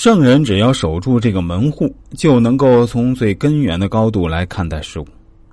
[0.00, 5.06] 圣人只要守住这个门户，就能够从最根源的高度来看待事物，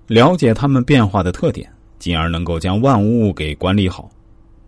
[0.05, 1.67] 了解他们变化的特点，
[1.97, 4.07] 进而能够将万物给管理好。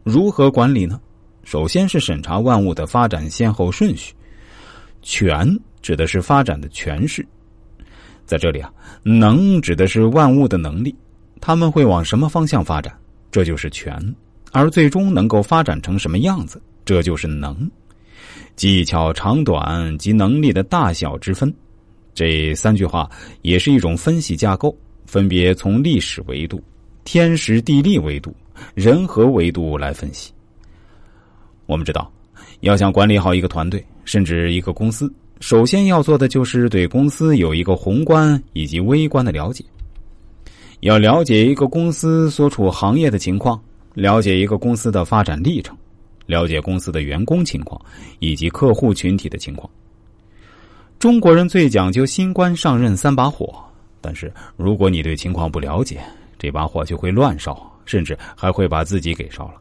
[0.03, 0.99] 如何管理呢？
[1.43, 4.15] 首先是审查万物的发展先后顺序。
[5.03, 5.47] 权
[5.79, 7.23] 指的是发展的权势，
[8.25, 8.73] 在这里啊，
[9.03, 10.95] 能指的是万物的能力，
[11.39, 12.91] 他们会往什么方向发展，
[13.29, 13.95] 这就是权；
[14.51, 17.69] 而最终能够发展成什么样子，这就是能。
[18.55, 21.53] 技巧长短及能力的大小之分，
[22.13, 23.09] 这三句话
[23.41, 24.75] 也是一种分析架构，
[25.05, 26.61] 分别从历史维度、
[27.03, 28.35] 天时地利维度、
[28.73, 30.31] 人和维度来分析。
[31.65, 32.11] 我们知道，
[32.61, 39.63] 要想管理好一个团队，甚至一个公司，首先要做的就是对公司有一个宏观以及微观的了解。
[40.81, 43.59] 要了解一个公司所处行业的情况，
[43.93, 45.75] 了解一个公司的发展历程。
[46.27, 47.81] 了解公司的员工情况
[48.19, 49.67] 以及客户群体的情况。
[50.99, 53.55] 中国人最讲究新官上任三把火，
[54.01, 55.99] 但是如果你对情况不了解，
[56.37, 59.55] 这把火就会乱烧，甚至还会把自己给烧了。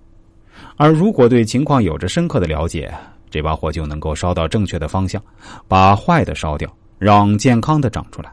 [0.76, 2.92] 而如果对情况有着深刻的了解，
[3.30, 5.22] 这把火就能够烧到正确的方向，
[5.68, 8.32] 把坏的烧掉，让健康的长出来。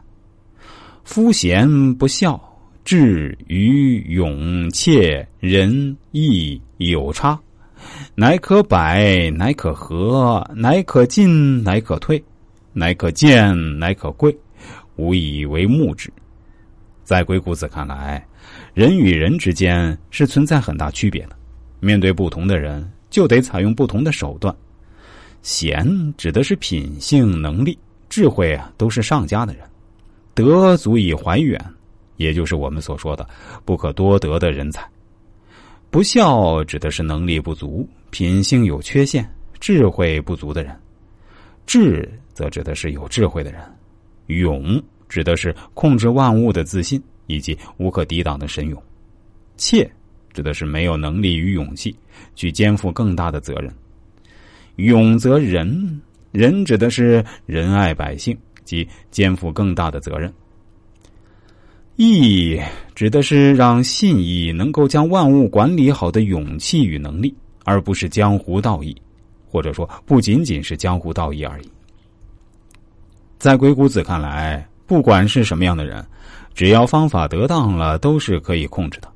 [1.04, 2.40] 夫贤不孝，
[2.84, 7.38] 智愚勇怯仁义有差。
[8.14, 12.22] 乃可百，乃可和，乃可进，乃可退，
[12.72, 14.36] 乃可见，乃可贵，
[14.96, 16.12] 无以为目之。
[17.02, 18.26] 在鬼谷子看来，
[18.72, 21.36] 人与人之间是存在很大区别的。
[21.80, 24.54] 面对不同的人，就得采用不同的手段。
[25.42, 29.62] 贤指的是品性、能力、智慧啊，都是上佳的人；
[30.32, 31.62] 德足以怀远，
[32.16, 33.28] 也就是我们所说的
[33.66, 34.88] 不可多得的人才。
[35.94, 39.24] 不孝指的是能力不足、品性有缺陷、
[39.60, 40.74] 智慧不足的人；
[41.66, 43.60] 智则指的是有智慧的人；
[44.26, 48.76] 勇指的是控制万物的自信以及无可抵挡的神勇；
[49.56, 49.88] 怯
[50.32, 51.96] 指的是没有能力与勇气
[52.34, 53.70] 去肩负更大的责任；
[54.74, 56.02] 勇则仁，
[56.32, 60.34] 仁指的是仁爱百姓及肩负更大的责任。
[61.94, 62.60] 义
[62.94, 67.34] 指的是让信义能够将万物管理好的勇气与能力，
[67.64, 68.96] 而不是江湖道义，
[69.50, 71.68] 或者说不仅仅是江湖道义而已。
[73.38, 76.04] 在鬼谷子看来，不管是什么样的人，
[76.54, 79.08] 只要方法得当了，都是可以控制的。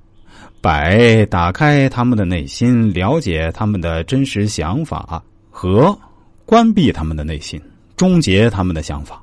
[0.61, 5.97] 百打开他们的内心，了解他们的真实想法；和
[6.45, 7.63] 关闭他们的内心，
[7.97, 9.17] 终结他们的想法；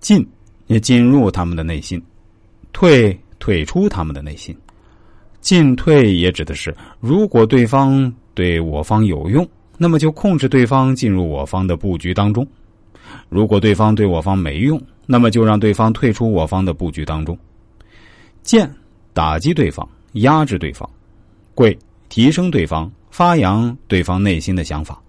[0.00, 0.24] 进
[0.66, 2.00] 也进入他们的内心。
[2.72, 4.56] 退退出他们的内心，
[5.40, 9.44] 进退也指的是，如果对方对我方有用，
[9.76, 12.44] 那么就控制对方进入我方的布局当中；
[13.28, 17.36] 如果对方对我方没用，那么就让对方退出我方的布局当中。
[18.42, 18.72] 见
[19.12, 20.88] 打击对方，压制对方；
[21.54, 21.76] 贵
[22.08, 25.02] 提升对方，发扬对方内心的想法。